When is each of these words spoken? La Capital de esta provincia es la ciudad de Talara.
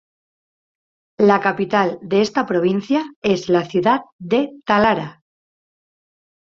La 1.29 1.37
Capital 1.43 1.99
de 2.01 2.21
esta 2.21 2.47
provincia 2.47 3.05
es 3.21 3.47
la 3.49 3.65
ciudad 3.65 4.01
de 4.17 4.51
Talara. 4.65 5.21